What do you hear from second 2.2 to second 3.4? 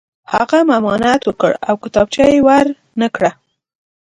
یې ور نه کړه